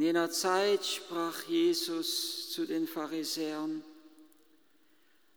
[0.00, 3.84] In jener Zeit sprach Jesus zu den Pharisäern,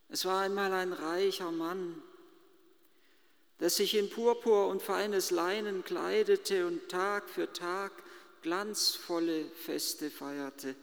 [0.07, 2.01] es war einmal ein reicher Mann,
[3.59, 7.91] der sich in Purpur und feines Leinen kleidete und Tag für Tag
[8.41, 10.75] glanzvolle Feste feierte.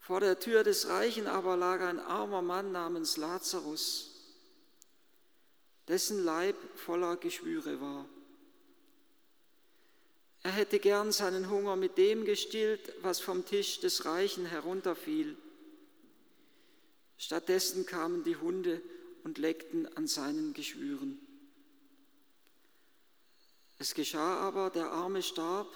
[0.00, 4.12] Vor der Tür des Reichen aber lag ein armer Mann namens Lazarus,
[5.88, 8.06] dessen Leib voller Geschwüre war.
[10.46, 15.36] Er hätte gern seinen Hunger mit dem gestillt, was vom Tisch des Reichen herunterfiel.
[17.18, 18.80] Stattdessen kamen die Hunde
[19.24, 21.18] und leckten an seinen Geschwüren.
[23.80, 25.66] Es geschah aber, der Arme starb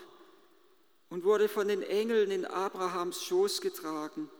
[1.09, 4.30] und wurde von den Engeln in Abrahams Schoß getragen.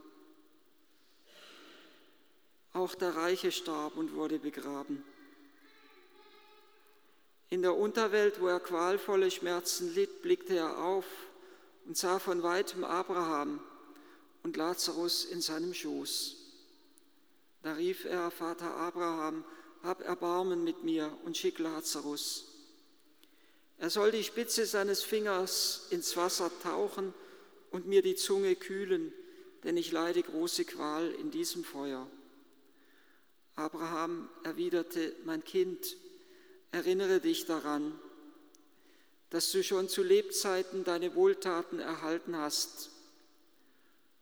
[2.73, 5.02] Auch der Reiche starb und wurde begraben.
[7.51, 11.05] In der Unterwelt, wo er qualvolle Schmerzen litt, blickte er auf
[11.85, 13.61] und sah von weitem Abraham
[14.45, 16.37] und Lazarus in seinem Schoß.
[17.65, 19.45] Da rief er, Vater Abraham,
[19.83, 22.45] hab Erbarmen mit mir und schick Lazarus.
[23.79, 27.13] Er soll die Spitze seines Fingers ins Wasser tauchen
[27.73, 29.13] und mir die Zunge kühlen,
[29.65, 32.07] denn ich leide große Qual in diesem Feuer.
[33.57, 35.96] Abraham erwiderte, mein Kind,
[36.73, 37.99] erinnere dich daran,
[39.30, 42.90] dass du schon zu Lebzeiten deine Wohltaten erhalten hast,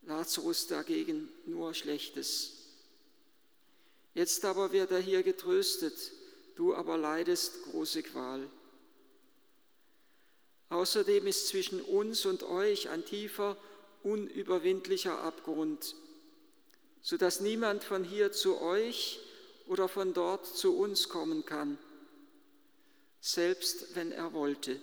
[0.02, 2.52] Lazarus dagegen nur Schlechtes.
[4.14, 5.94] Jetzt aber wird er hier getröstet,
[6.56, 8.48] du aber leidest große Qual.
[10.70, 13.56] Außerdem ist zwischen uns und euch ein tiefer,
[14.02, 15.94] unüberwindlicher Abgrund,
[17.02, 19.20] sodass niemand von hier zu euch
[19.66, 21.78] oder von dort zu uns kommen kann
[23.20, 24.80] selbst wenn er wollte.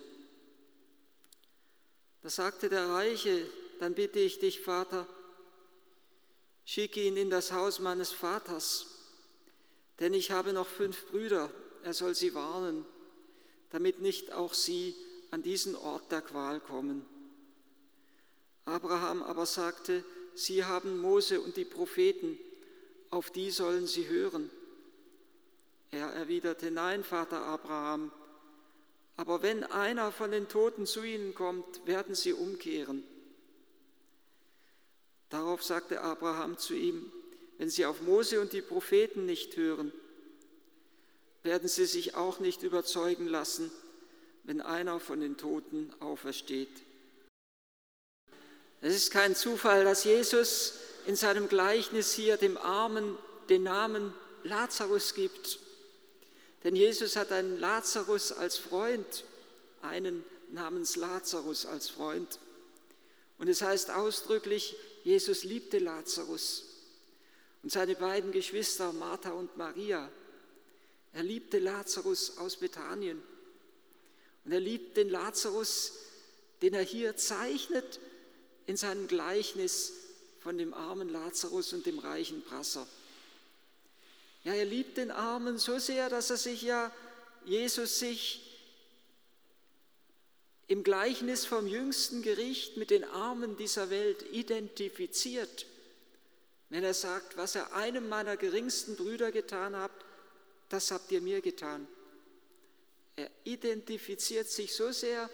[2.22, 3.46] Da sagte der Reiche,
[3.78, 5.06] dann bitte ich dich, Vater,
[6.64, 8.86] schicke ihn in das Haus meines Vaters,
[10.00, 11.50] denn ich habe noch fünf Brüder,
[11.82, 12.84] er soll sie warnen,
[13.70, 14.94] damit nicht auch sie
[15.30, 17.04] an diesen Ort der Qual kommen.
[18.64, 20.04] Abraham aber sagte,
[20.34, 22.38] sie haben Mose und die Propheten,
[23.10, 24.50] auf die sollen sie hören.
[25.92, 28.10] Er erwiderte, nein, Vater Abraham,
[29.16, 33.02] aber wenn einer von den Toten zu ihnen kommt, werden sie umkehren.
[35.30, 37.10] Darauf sagte Abraham zu ihm,
[37.58, 39.92] wenn sie auf Mose und die Propheten nicht hören,
[41.42, 43.70] werden sie sich auch nicht überzeugen lassen,
[44.44, 46.68] wenn einer von den Toten aufersteht.
[48.82, 50.74] Es ist kein Zufall, dass Jesus
[51.06, 53.16] in seinem Gleichnis hier dem Armen
[53.48, 54.12] den Namen
[54.42, 55.58] Lazarus gibt.
[56.64, 59.24] Denn Jesus hat einen Lazarus als Freund,
[59.82, 62.38] einen namens Lazarus als Freund.
[63.38, 66.64] Und es heißt ausdrücklich, Jesus liebte Lazarus
[67.62, 70.10] und seine beiden Geschwister Martha und Maria.
[71.12, 73.22] Er liebte Lazarus aus Bethanien.
[74.44, 75.92] Und er liebt den Lazarus,
[76.62, 78.00] den er hier zeichnet
[78.66, 79.92] in seinem Gleichnis
[80.40, 82.86] von dem armen Lazarus und dem reichen Prasser.
[84.46, 86.92] Ja, er liebt den Armen so sehr, dass er sich ja,
[87.44, 88.62] Jesus sich
[90.68, 95.66] im Gleichnis vom jüngsten Gericht mit den Armen dieser Welt identifiziert.
[96.70, 99.90] Wenn er sagt, was er einem meiner geringsten Brüder getan hat,
[100.68, 101.88] das habt ihr mir getan.
[103.16, 105.28] Er identifiziert sich so sehr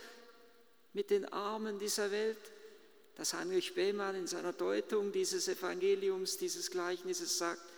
[0.95, 2.39] mit den Armen dieser Welt,
[3.17, 7.72] dass Heinrich Behmann in seiner Deutung dieses Evangeliums, dieses Gleichnisses sagt,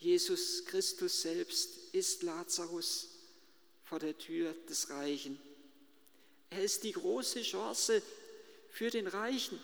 [0.00, 3.10] Jesus Christus selbst ist Lazarus
[3.84, 5.38] vor der Tür des Reichen.
[6.48, 8.00] Er ist die große Chance
[8.70, 9.60] für den Reichen.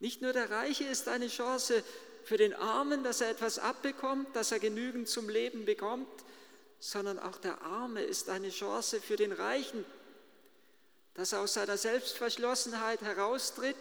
[0.00, 1.84] Nicht nur der Reiche ist eine Chance
[2.24, 6.08] für den Armen, dass er etwas abbekommt, dass er genügend zum Leben bekommt,
[6.80, 9.84] sondern auch der Arme ist eine Chance für den Reichen,
[11.14, 13.76] dass er aus seiner Selbstverschlossenheit heraustritt,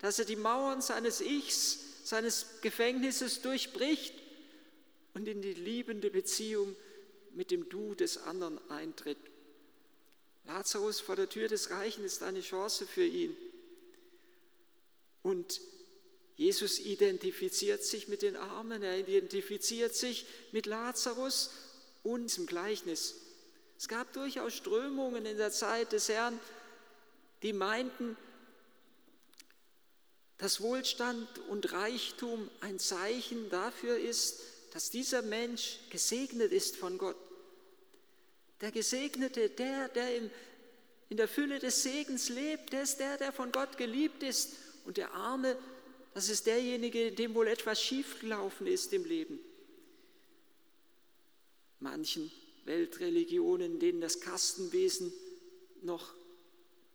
[0.00, 4.23] dass er die Mauern seines Ichs, seines Gefängnisses durchbricht
[5.14, 6.74] und in die liebende Beziehung
[7.32, 9.18] mit dem Du des anderen eintritt.
[10.44, 13.34] Lazarus vor der Tür des Reichen ist eine Chance für ihn.
[15.22, 15.60] Und
[16.36, 21.50] Jesus identifiziert sich mit den Armen, er identifiziert sich mit Lazarus
[22.02, 23.14] und diesem Gleichnis.
[23.78, 26.38] Es gab durchaus Strömungen in der Zeit des Herrn,
[27.42, 28.16] die meinten,
[30.38, 34.40] dass Wohlstand und Reichtum ein Zeichen dafür ist,
[34.74, 37.16] dass dieser Mensch gesegnet ist von Gott.
[38.60, 40.30] Der Gesegnete, der, der im
[41.08, 44.54] in der Fülle des Segens lebt, der ist der, der von Gott geliebt ist.
[44.84, 45.56] Und der Arme,
[46.12, 49.38] das ist derjenige, dem wohl etwas schiefgelaufen ist im Leben.
[51.80, 52.32] Manchen
[52.64, 55.12] Weltreligionen, in denen das Kastenwesen
[55.82, 56.14] noch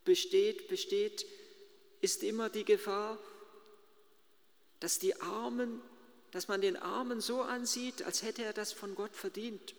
[0.03, 1.25] besteht, besteht,
[2.01, 3.19] ist immer die Gefahr,
[4.79, 5.81] dass die Armen,
[6.31, 9.75] dass man den Armen so ansieht, als hätte er das von Gott verdient.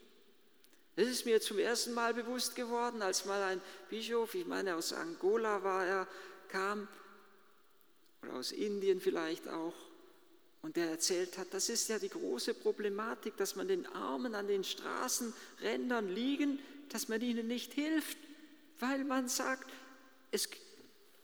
[0.96, 4.92] Das ist mir zum ersten Mal bewusst geworden, als mal ein Bischof, ich meine aus
[4.92, 6.08] Angola war er,
[6.48, 6.88] kam,
[8.22, 9.74] oder aus Indien vielleicht auch,
[10.62, 14.46] und der erzählt hat, das ist ja die große Problematik, dass man den Armen an
[14.46, 16.58] den Straßenrändern liegen,
[16.90, 18.18] dass man ihnen nicht hilft,
[18.78, 19.70] weil man sagt,
[20.32, 20.48] es,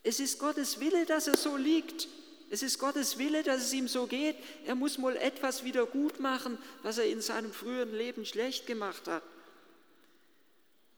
[0.03, 2.09] es ist Gottes Wille, dass er so liegt.
[2.51, 4.37] Es ist Gottes Wille, dass es ihm so geht.
[4.67, 9.09] Er muss wohl etwas wieder gut machen, was er in seinem früheren Leben schlecht gemacht
[9.09, 9.23] hat.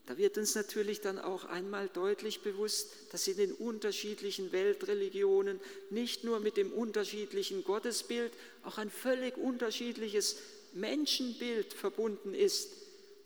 [0.08, 5.60] Da wird uns natürlich dann auch einmal deutlich bewusst, dass in den unterschiedlichen Weltreligionen
[5.90, 8.32] nicht nur mit dem unterschiedlichen Gottesbild
[8.64, 10.36] auch ein völlig unterschiedliches
[10.72, 12.70] Menschenbild verbunden ist.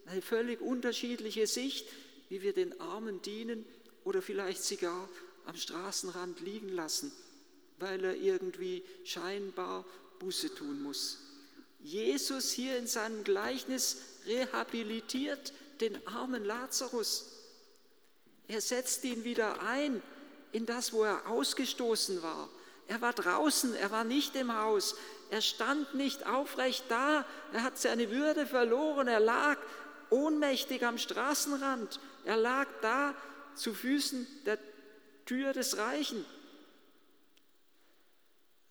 [0.07, 1.87] Eine völlig unterschiedliche Sicht,
[2.29, 3.65] wie wir den Armen dienen
[4.03, 5.09] oder vielleicht sogar
[5.47, 7.13] am Straßenrand liegen lassen,
[7.83, 9.85] weil er irgendwie scheinbar
[10.21, 11.19] Buße tun muss.
[11.81, 17.27] Jesus hier in seinem Gleichnis rehabilitiert den armen Lazarus.
[18.47, 20.01] Er setzt ihn wieder ein
[20.53, 22.49] in das, wo er ausgestoßen war.
[22.87, 24.95] Er war draußen, er war nicht im Haus,
[25.31, 29.59] er stand nicht aufrecht da, er hat seine Würde verloren, er lag
[30.11, 33.15] ohnmächtig am Straßenrand, er lag da
[33.55, 34.59] zu Füßen der
[35.25, 36.25] Tür des Reichen.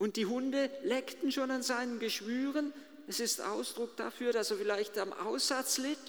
[0.02, 2.74] Und die Hunde leckten schon an seinen Geschwüren.
[3.08, 6.00] Es ist Ausdruck dafür, dass er vielleicht am Aussatz litt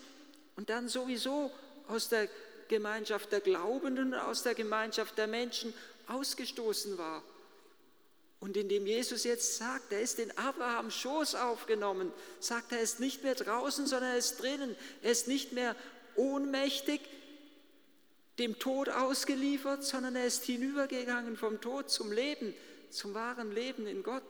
[0.56, 1.50] und dann sowieso
[1.88, 2.26] aus der
[2.68, 5.74] Gemeinschaft der Glaubenden, aus der Gemeinschaft der Menschen
[6.06, 7.22] ausgestoßen war.
[8.40, 12.10] Und indem Jesus jetzt sagt, er ist in Abrahams Schoß aufgenommen,
[12.40, 14.74] sagt er, er ist nicht mehr draußen, sondern er ist drinnen.
[15.02, 15.76] Er ist nicht mehr
[16.16, 17.02] ohnmächtig,
[18.38, 22.54] dem Tod ausgeliefert, sondern er ist hinübergegangen vom Tod zum Leben,
[22.92, 24.22] zum wahren Leben in Gott.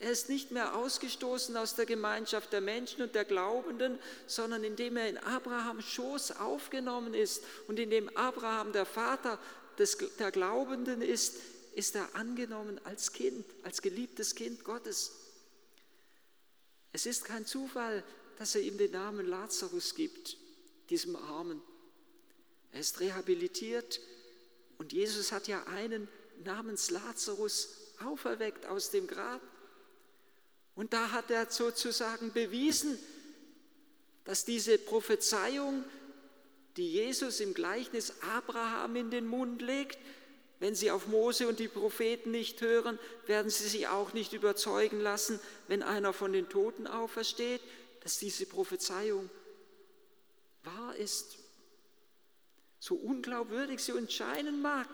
[0.00, 4.96] Er ist nicht mehr ausgestoßen aus der Gemeinschaft der Menschen und der Glaubenden, sondern indem
[4.96, 9.38] er in Abrahams Schoß aufgenommen ist und indem Abraham der Vater
[9.78, 11.36] des, der Glaubenden ist,
[11.74, 15.12] ist er angenommen als Kind, als geliebtes Kind Gottes.
[16.92, 18.04] Es ist kein Zufall,
[18.38, 20.36] dass er ihm den Namen Lazarus gibt,
[20.90, 21.60] diesem Armen.
[22.72, 24.00] Er ist rehabilitiert
[24.78, 26.08] und Jesus hat ja einen
[26.44, 29.40] namens Lazarus auferweckt aus dem Grab.
[30.74, 32.98] Und da hat er sozusagen bewiesen,
[34.24, 35.84] dass diese Prophezeiung,
[36.76, 39.98] die Jesus im Gleichnis Abraham in den Mund legt,
[40.60, 45.00] wenn sie auf Mose und die Propheten nicht hören, werden sie sich auch nicht überzeugen
[45.00, 47.60] lassen, wenn einer von den Toten aufersteht,
[48.00, 49.30] dass diese Prophezeiung
[50.64, 51.38] wahr ist.
[52.80, 54.88] So unglaubwürdig sie uns scheinen mag,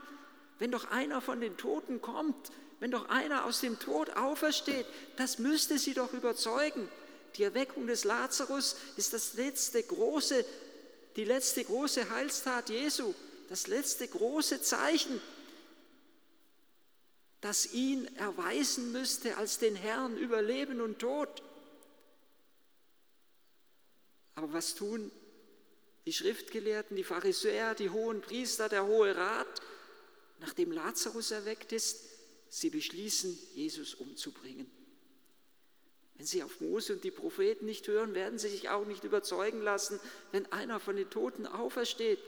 [0.59, 2.53] wenn doch einer von den Toten kommt,
[2.85, 4.85] wenn doch einer aus dem Tod aufersteht,
[5.17, 6.87] das müsste sie doch überzeugen.
[7.37, 10.45] Die Erweckung des Lazarus ist das letzte große,
[11.17, 13.15] die letzte große Heilstat Jesu,
[13.49, 15.19] das letzte große Zeichen,
[17.41, 21.43] das ihn erweisen müsste als den Herrn über Leben und Tod.
[24.35, 25.11] Aber was tun
[26.05, 29.63] die Schriftgelehrten, die Pharisäer, die hohen Priester, der Hohe Rat,
[30.41, 32.14] nachdem Lazarus erweckt ist?
[32.57, 34.71] Sie beschließen, Jesus umzubringen.
[36.15, 39.61] Wenn sie auf Mose und die Propheten nicht hören, werden sie sich auch nicht überzeugen
[39.61, 39.99] lassen,
[40.31, 42.21] wenn einer von den Toten aufersteht.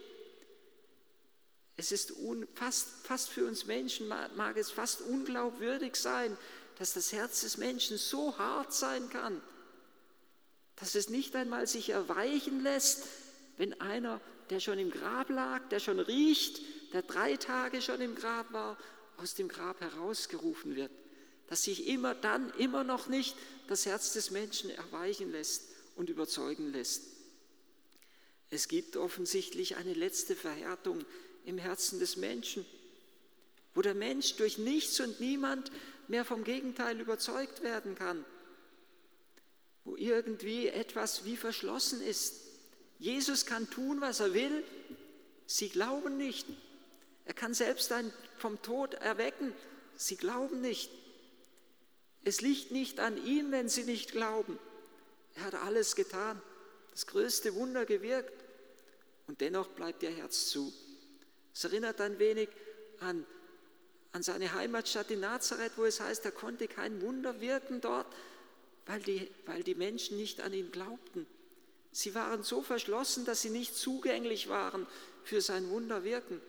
[1.77, 2.15] Es ist
[2.57, 6.37] fast, fast für uns Menschen, mag es fast unglaubwürdig sein,
[6.81, 9.41] dass das Herz des Menschen so hart sein kann,
[10.75, 13.05] dass es nicht einmal sich erweichen lässt,
[13.59, 18.17] wenn einer, der schon im Grab lag, der schon riecht, der drei Tage schon im
[18.17, 18.77] Grab war,
[19.19, 20.91] aus dem Grab herausgerufen wird,
[21.49, 23.37] dass sich immer dann immer noch nicht
[23.69, 25.65] das Herz des Menschen erweichen lässt
[25.97, 27.03] und überzeugen lässt.
[28.51, 31.05] Es gibt offensichtlich eine letzte Verhärtung
[31.45, 32.65] im Herzen des Menschen,
[33.75, 35.71] wo der Mensch durch nichts und niemand
[36.09, 38.25] mehr vom Gegenteil überzeugt werden kann,
[39.85, 42.35] wo irgendwie etwas wie verschlossen ist.
[42.99, 44.65] Jesus kann tun, was er will,
[45.47, 46.47] sie glauben nicht.
[47.27, 49.53] Er kann selbst einen vom Tod erwecken.
[49.97, 50.91] Sie glauben nicht.
[52.25, 54.59] Es liegt nicht an ihm, wenn sie nicht glauben.
[55.35, 56.41] Er hat alles getan,
[56.93, 58.33] das größte Wunder gewirkt.
[59.27, 60.73] Und dennoch bleibt ihr Herz zu.
[61.53, 62.49] Es erinnert ein wenig
[63.01, 63.27] an,
[64.13, 68.07] an seine Heimatstadt in Nazareth, wo es heißt, er konnte kein Wunder wirken dort,
[68.87, 71.27] weil die, weil die Menschen nicht an ihn glaubten.
[71.93, 74.87] Sie waren so verschlossen, dass sie nicht zugänglich waren
[75.25, 76.41] für sein Wunderwirken.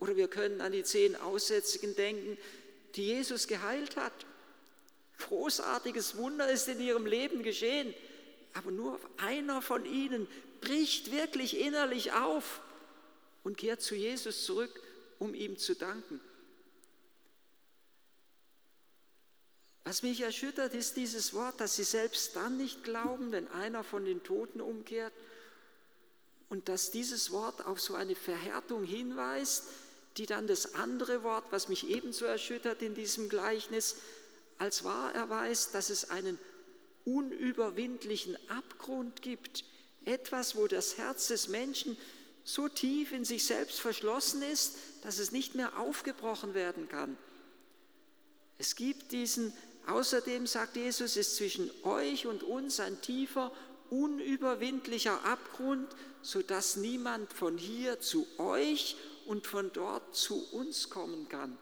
[0.00, 2.36] Oder wir können an die zehn Aussätzigen denken,
[2.94, 4.12] die Jesus geheilt hat.
[5.18, 7.94] Großartiges Wunder ist in ihrem Leben geschehen,
[8.52, 10.26] aber nur einer von ihnen
[10.60, 12.60] bricht wirklich innerlich auf
[13.42, 14.80] und kehrt zu Jesus zurück,
[15.18, 16.20] um ihm zu danken.
[19.84, 24.04] Was mich erschüttert, ist dieses Wort, dass sie selbst dann nicht glauben, wenn einer von
[24.06, 25.12] den Toten umkehrt
[26.48, 29.64] und dass dieses Wort auf so eine Verhärtung hinweist,
[30.16, 33.96] die dann das andere Wort, was mich ebenso erschüttert in diesem Gleichnis,
[34.58, 36.38] als wahr erweist, dass es einen
[37.04, 39.64] unüberwindlichen Abgrund gibt,
[40.04, 41.96] etwas, wo das Herz des Menschen
[42.44, 47.16] so tief in sich selbst verschlossen ist, dass es nicht mehr aufgebrochen werden kann.
[48.58, 49.52] Es gibt diesen
[49.86, 53.52] Außerdem, sagt Jesus, ist zwischen euch und uns ein tiefer,
[53.90, 55.88] unüberwindlicher Abgrund,
[56.22, 61.58] sodass niemand von hier zu euch und von dort zu uns kommen kann.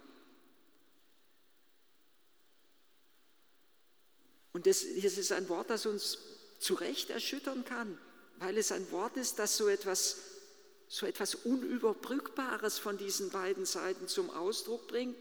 [4.53, 6.19] Und das, das ist ein Wort, das uns
[6.59, 7.99] zu Recht erschüttern kann,
[8.39, 10.19] weil es ein Wort ist, das so etwas,
[10.89, 15.17] so etwas Unüberbrückbares von diesen beiden Seiten zum Ausdruck bringt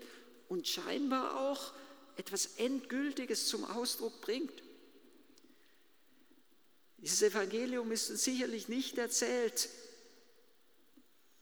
[0.49, 1.73] und scheinbar auch
[2.17, 4.61] etwas Endgültiges zum Ausdruck bringt.
[6.97, 9.69] Dieses Evangelium ist uns sicherlich nicht erzählt,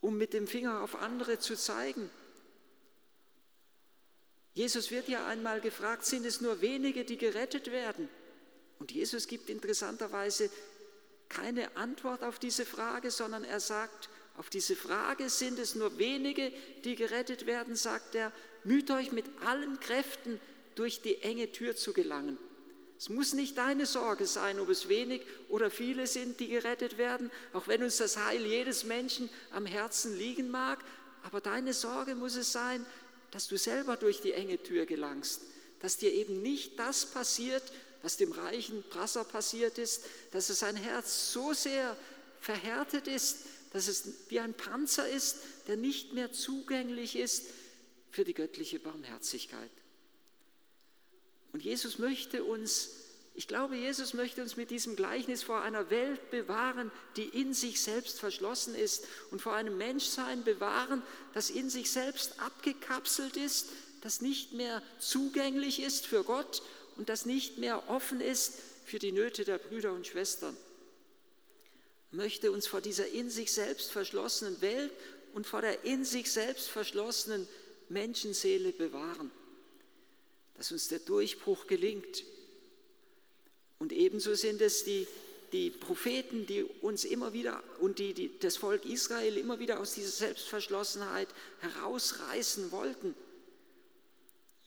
[0.01, 2.09] um mit dem Finger auf andere zu zeigen.
[4.53, 8.09] Jesus wird ja einmal gefragt, sind es nur wenige, die gerettet werden?
[8.79, 10.49] Und Jesus gibt interessanterweise
[11.27, 16.51] keine Antwort auf diese Frage, sondern er sagt, auf diese Frage, sind es nur wenige,
[16.85, 18.31] die gerettet werden, sagt er,
[18.63, 20.39] müht euch mit allen Kräften
[20.75, 22.37] durch die enge Tür zu gelangen.
[22.99, 27.31] Es muss nicht deine Sorge sein, ob es wenig oder viele sind, die gerettet werden,
[27.53, 30.83] auch wenn uns das Heil jedes Menschen am Herzen liegen mag.
[31.23, 32.85] Aber deine Sorge muss es sein,
[33.31, 35.43] dass du selber durch die enge Tür gelangst,
[35.79, 37.63] dass dir eben nicht das passiert,
[38.01, 41.95] was dem reichen Prasser passiert ist, dass es sein Herz so sehr
[42.41, 45.37] verhärtet ist, dass es wie ein Panzer ist,
[45.67, 47.45] der nicht mehr zugänglich ist
[48.11, 49.71] für die göttliche Barmherzigkeit.
[51.51, 52.89] Und Jesus möchte uns,
[53.33, 57.81] ich glaube, Jesus möchte uns mit diesem Gleichnis vor einer Welt bewahren, die in sich
[57.81, 61.01] selbst verschlossen ist und vor einem Menschsein bewahren,
[61.33, 63.69] das in sich selbst abgekapselt ist,
[64.01, 66.61] das nicht mehr zugänglich ist für Gott
[66.97, 68.53] und das nicht mehr offen ist
[68.85, 70.55] für die Nöte der Brüder und Schwestern.
[72.11, 74.91] Er möchte uns vor dieser in sich selbst verschlossenen Welt
[75.33, 77.47] und vor der in sich selbst verschlossenen
[77.89, 79.31] Menschenseele bewahren
[80.59, 82.25] dass uns der Durchbruch gelingt.
[83.79, 85.07] Und ebenso sind es die,
[85.53, 89.93] die Propheten, die uns immer wieder und die, die das Volk Israel immer wieder aus
[89.93, 91.29] dieser Selbstverschlossenheit
[91.61, 93.15] herausreißen wollten.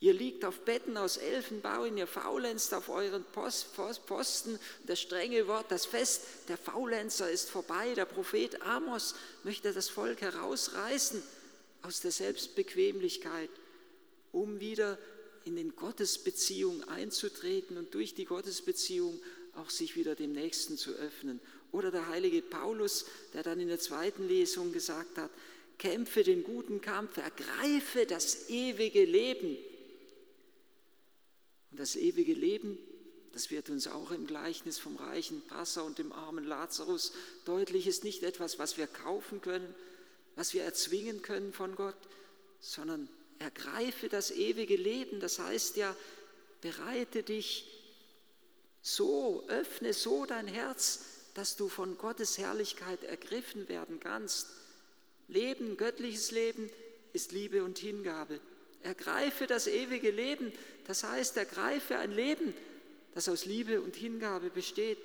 [0.01, 4.59] Ihr liegt auf Betten aus Elfenbau, ihr faulenzt auf euren Posten.
[4.87, 7.93] Das strenge Wort, das Fest der Faulenzer ist vorbei.
[7.95, 11.23] Der Prophet Amos möchte das Volk herausreißen
[11.83, 13.51] aus der Selbstbequemlichkeit,
[14.33, 14.99] um wieder
[15.45, 19.21] in den Gottesbeziehung einzutreten und durch die Gottesbeziehung
[19.55, 21.41] auch sich wieder dem Nächsten zu öffnen.
[21.73, 25.31] Oder der heilige Paulus, der dann in der zweiten Lesung gesagt hat,
[25.79, 29.57] kämpfe den guten Kampf, ergreife das ewige Leben.
[31.71, 32.79] Und das ewige Leben,
[33.33, 37.13] das wird uns auch im Gleichnis vom reichen Passer und dem armen Lazarus
[37.47, 39.75] deutlich, ist nicht etwas, was wir kaufen können,
[40.37, 41.97] was wir erzwingen können von Gott,
[42.61, 43.09] sondern
[43.43, 45.19] Ergreife das ewige Leben.
[45.19, 45.97] Das heißt ja,
[46.61, 47.67] bereite dich
[48.83, 51.01] so, öffne so dein Herz,
[51.35, 54.47] dass du von Gottes Herrlichkeit ergriffen werden kannst.
[55.27, 56.71] Leben, göttliches Leben
[57.13, 58.39] ist Liebe und Hingabe.
[58.83, 60.53] Ergreife das ewige Leben,
[60.87, 62.55] das heißt, ergreife ein Leben,
[63.15, 64.99] das aus Liebe und Hingabe besteht.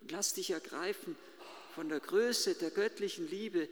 [0.00, 1.16] Und lass dich ergreifen
[1.74, 3.68] von der Größe der göttlichen Liebe,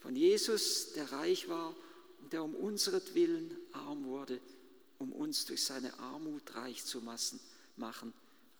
[0.00, 1.74] von Jesus, der reich war
[2.32, 4.40] der um unseretwillen arm wurde,
[4.98, 7.00] um uns durch seine Armut reich zu
[7.76, 8.12] machen.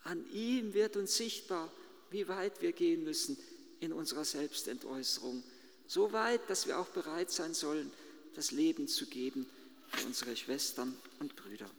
[0.04, 1.70] An ihm wird uns sichtbar,
[2.10, 3.36] wie weit wir gehen müssen
[3.80, 5.42] in unserer Selbstentäußerung.
[5.86, 7.90] So weit, dass wir auch bereit sein sollen,
[8.34, 9.46] das Leben zu geben
[9.88, 11.70] für unsere Schwestern und Brüder.